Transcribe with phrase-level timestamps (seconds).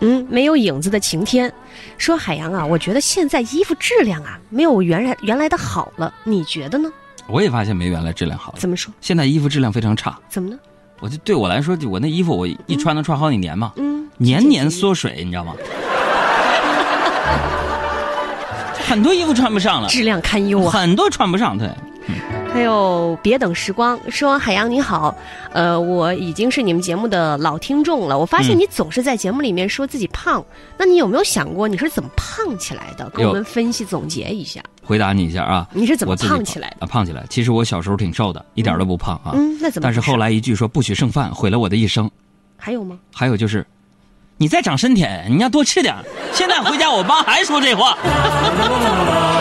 [0.00, 1.52] 嗯，没有影子的晴天，
[1.98, 6.92] 说海洋啊，我觉得现在衣服质量啊没有原来原来的好了，你觉得呢？
[7.28, 8.58] 我也发现没原来质量好了。
[8.58, 8.92] 怎么说？
[9.00, 10.18] 现在衣服质量非常差。
[10.28, 10.58] 怎么呢？
[11.00, 15.54] 我就对我来说，我那衣服我一穿能穿好几年嘛，嗯，年年缩水，你知道吗？
[18.86, 20.70] 很多衣服穿不上了，质量堪忧啊。
[20.70, 21.68] 很多穿不上，对。
[22.52, 25.14] 还有别等时光说海洋你好，
[25.52, 28.18] 呃，我已经是你们节目的老听众了。
[28.18, 30.44] 我发现你总是在节目里面说自己胖，
[30.78, 33.10] 那你有没有想过你是怎么胖起来的？
[33.10, 34.62] 给我们分析总结一下。
[34.82, 36.76] 回答你一下啊，你是怎么胖起来的？
[36.80, 37.24] 啊，胖起来。
[37.28, 39.32] 其实我小时候挺瘦的，一点都不胖啊。
[39.34, 39.84] 嗯，那怎么？
[39.84, 42.10] 但是后来一句说不许剩饭，毁了我的一生。
[42.56, 42.98] 还有吗？
[43.12, 43.66] 还有就是，
[44.38, 45.94] 你再长身体，你要多吃点。
[46.32, 47.98] 现在回家，我妈还说这话。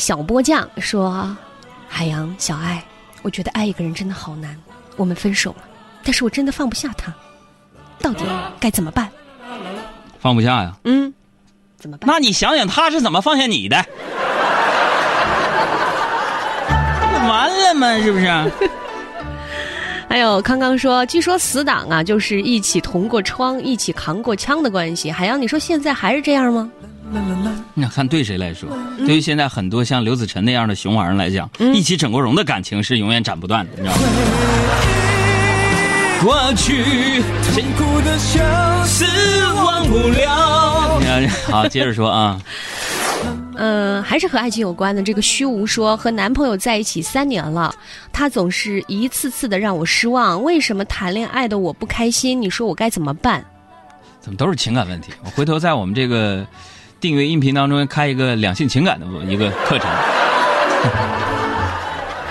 [0.00, 1.36] 小波酱说
[1.86, 2.82] ：“海洋小爱，
[3.20, 4.56] 我觉得爱一个人真的好难。
[4.96, 5.64] 我们分手了，
[6.02, 7.12] 但是我真的放不下他，
[8.00, 8.24] 到底
[8.58, 9.08] 该怎么办？
[10.18, 10.72] 放不下呀？
[10.84, 11.12] 嗯，
[11.78, 12.08] 怎么办？
[12.10, 13.76] 那你想想他是怎么放下你的？
[17.28, 17.98] 完了吗？
[17.98, 18.26] 是不是？
[20.08, 25.10] 还有康康说，据说死党啊，就是一起同过窗、一起扛过枪的关系。
[25.10, 26.70] 海洋，你说现在还是这样吗？”
[27.74, 28.68] 那看对谁来说，
[29.06, 34.02] 对于现在很多像刘子晨那样的熊玩意儿来讲，一起整过容的感情是永远斩不断的，你知道吗？
[36.22, 39.06] 过去辛苦的相思
[39.54, 41.00] 忘不了。
[41.46, 42.40] 好，接着说啊。
[43.56, 45.02] 嗯， 还是和爱情有关的。
[45.02, 47.74] 这个虚无说，和男朋友在一起三年了，
[48.12, 50.42] 他总是一次次的让我失望。
[50.42, 52.40] 为什么谈恋爱的我不开心？
[52.40, 53.42] 你说我该怎么办？
[54.20, 55.12] 怎么都是情感问题？
[55.24, 56.46] 我回头在我们这个。
[57.00, 59.90] 订阅音频当中开一个两性情感的一个课程，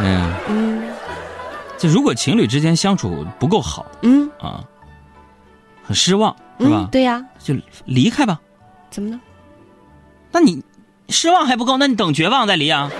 [0.00, 0.82] 嗯 嗯，
[1.78, 4.62] 就如果情侣之间相处不够好，嗯啊，
[5.82, 6.88] 很失望是吧？
[6.92, 7.54] 对呀，就
[7.86, 8.38] 离开吧。
[8.90, 9.18] 怎么呢？
[10.30, 10.62] 那你
[11.08, 12.90] 失望还不够，那你等绝望再离啊。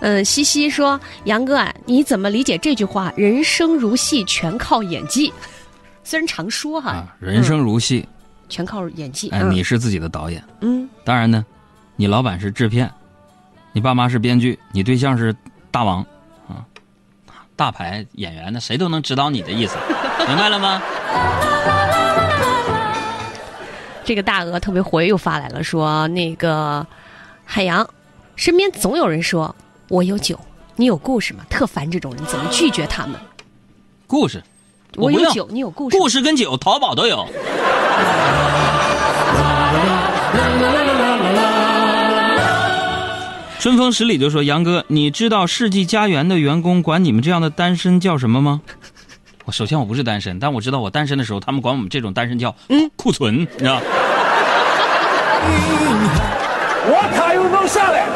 [0.00, 3.12] 嗯， 西西说：“杨哥啊，你怎么理解这句话？
[3.16, 5.32] 人生如戏，全靠演技。”
[6.04, 8.06] 虽然常说哈，人生如戏，
[8.48, 9.28] 全靠演技。
[9.30, 11.44] 哎，你是自己的导演，嗯，当然呢，
[11.96, 12.90] 你老板是制片，
[13.72, 15.34] 你爸妈是编剧，你对象是
[15.70, 16.04] 大王，
[16.48, 16.66] 啊，
[17.54, 19.76] 大牌演员呢，谁都能指导你的意思，
[20.26, 20.82] 明白了吗？
[24.04, 26.84] 这个大鹅特别活跃，又发来了，说那个
[27.44, 27.88] 海洋，
[28.34, 29.54] 身边总有人说
[29.88, 30.38] 我有酒，
[30.74, 31.44] 你有故事吗？
[31.48, 33.14] 特烦这种人，怎么拒绝他们？
[34.08, 34.42] 故事。
[34.96, 35.98] 我有酒，你有故事。
[35.98, 37.26] 故事跟酒，淘宝都有。
[43.58, 48.60] 春风十里就说：“杨哥，你知道世纪佳缘的员工管你们这样的单身叫什么吗？”
[49.46, 53.80] 我首先我不是单身，但我知道我单身的时候，他们管我们这种单身叫嗯库存，你知道。
[56.84, 58.06] 我卡又能下来。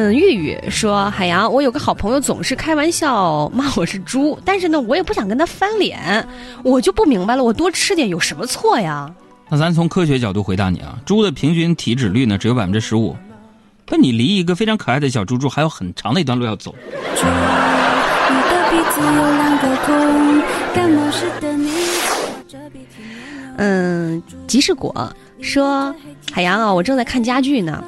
[0.00, 6.26] 嗯，玉玉说：“海洋，我有个好朋友总是开玩笑骂我是猪，但是呢，我也不想跟他翻脸，
[6.62, 9.14] 我就不明白了，我多吃点有什么错呀？”
[9.50, 13.14] 那咱从科学角度回答你啊，猪的平均体脂率呢只有百分之十五，
[13.90, 16.74] 那你离一个非常可爱的小猪猪还有很长的一段路要走。
[23.58, 25.94] 嗯，吉士果说
[26.32, 27.84] ：“海洋啊，我正在看家具呢。”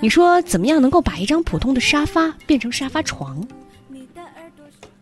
[0.00, 3.46] 你说怎么样能够把一张普通的沙发变成沙发床？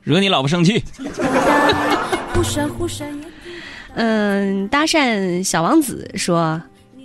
[0.03, 0.83] 惹你老婆生气。
[3.95, 6.61] 嗯，搭讪小王子说：“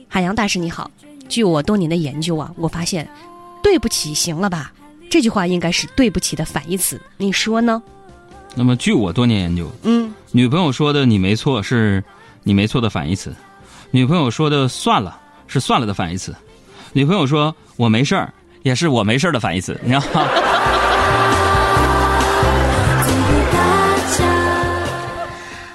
[0.07, 0.89] 海洋大师你好，
[1.27, 3.07] 据我多年的研究啊，我发现
[3.63, 4.71] ‘对不起’行了吧？
[5.09, 7.81] 这句话应该是‘对不起’的反义词，你说呢？”
[8.55, 12.03] 那么，据我多年研究，嗯，女朋友说的“你没错”是
[12.43, 13.31] “你没错”的反义词；
[13.91, 16.33] 女朋友说的“算了”是“算了”的反义词。
[16.94, 18.31] 女朋友说：“我没事儿，
[18.62, 20.28] 也是我没事儿的反义词，你知道吗？”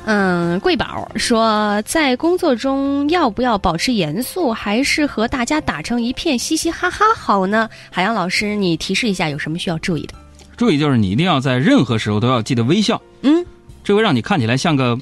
[0.10, 7.68] 嗯，贵宝说，在工作中要不要保持严肃，还是和大家打成一片，嘻嘻哈哈好呢？
[7.90, 10.14] 海洋老师，你提示一下，有什么需要注意的？
[10.56, 13.44] 注意就是你一定要在任何时候都要记得微笑，嗯，
[13.84, 14.98] 这会让你看起来像个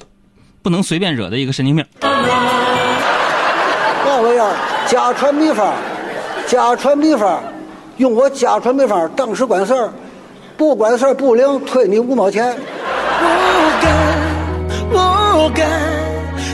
[0.61, 1.85] 不能随便惹的一个神经病。
[4.09, 4.51] 我我要
[4.87, 5.73] 家传秘方。
[6.47, 7.43] 家传秘方，
[7.97, 9.91] 用我家传秘方，当时管事儿，
[10.55, 12.55] 不管事儿不灵，退你五毛钱。
[13.19, 13.25] 不
[13.83, 13.93] 敢，
[14.89, 15.67] 不敢，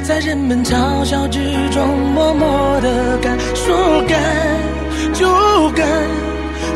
[0.03, 2.81] 在人们嘲笑之中默默。
[2.81, 4.19] 的干，说干
[5.13, 5.27] 就
[5.75, 5.87] 干，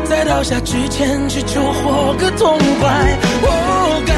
[0.04, 3.18] 在倒下之前只求活个痛快。
[3.42, 4.16] 我敢，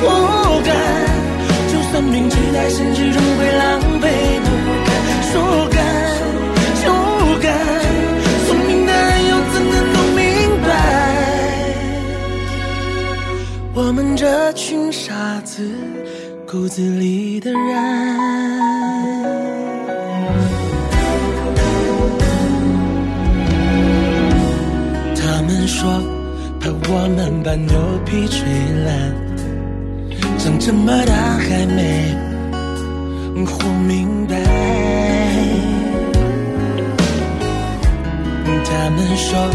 [0.00, 0.76] 我敢，
[1.72, 3.05] 就算明知在现实
[14.56, 15.12] 一群傻
[15.44, 15.70] 子
[16.50, 18.96] 骨子里的燃。
[25.68, 26.00] 说
[26.58, 27.74] 怕我们把牛
[28.06, 28.48] 皮吹
[28.86, 29.12] 烂，
[30.38, 32.16] 长这么大还没
[33.44, 34.36] 活明白。
[38.64, 39.50] 他们说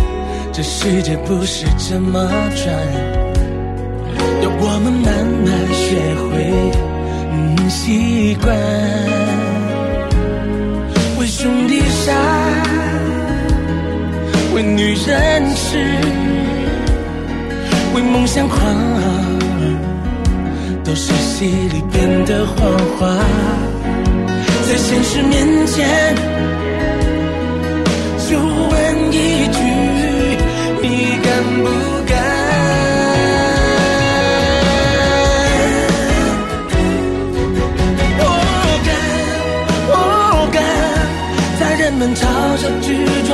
[0.51, 3.30] 这世界不是这么转，
[4.73, 5.11] 我们慢
[5.45, 5.99] 慢学
[6.31, 6.31] 会
[7.69, 8.55] 习惯。
[11.19, 12.13] 为兄弟傻。
[14.55, 15.77] 为女人痴，
[17.93, 18.59] 为梦想狂，
[20.85, 22.55] 都是戏里边的谎
[22.97, 23.07] 话。
[24.67, 26.15] 在现实面前，
[28.29, 29.59] 就问一句：
[30.81, 30.87] 你
[31.23, 31.29] 敢
[31.61, 31.67] 不
[42.01, 42.23] 在人们嘲
[42.57, 42.87] 笑之
[43.27, 43.31] 中。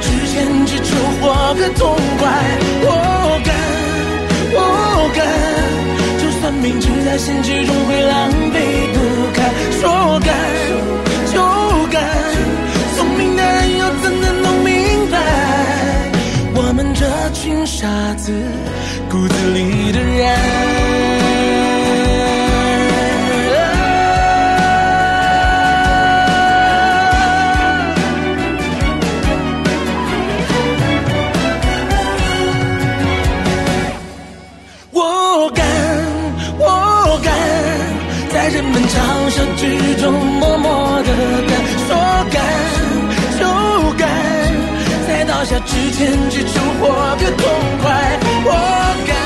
[0.00, 2.28] 之前只求活个痛快，
[2.82, 3.50] 我敢，
[4.54, 4.58] 我
[5.16, 5.18] 敢，
[6.20, 8.56] 就算明知在现实中会狼狈
[8.92, 8.96] 不
[9.34, 10.28] 堪，说干
[11.32, 11.34] 就
[11.90, 12.00] 干，
[12.96, 15.18] 聪明的人又怎能弄明白？
[16.54, 18.32] 我们这群傻子
[19.10, 20.69] 骨子里的燃。
[34.92, 35.66] 我敢
[36.58, 37.32] 我敢
[38.32, 41.10] 在人们嘲笑之中默默的
[41.48, 41.52] 干
[41.86, 41.96] 说
[42.32, 42.42] 干
[43.38, 44.08] 就干
[45.06, 47.48] 在倒下之前只求活个痛
[47.82, 48.18] 快。
[48.44, 49.19] 我敢。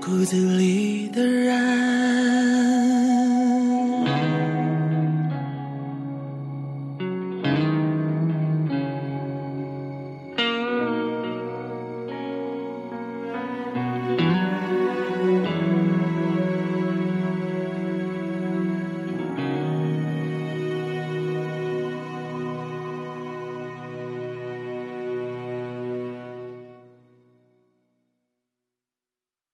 [0.00, 2.77] 骨子里的燃。